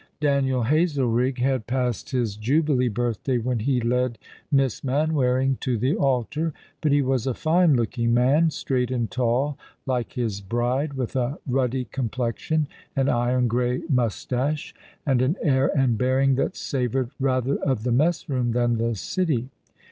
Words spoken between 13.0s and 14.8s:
iron grey mous tache,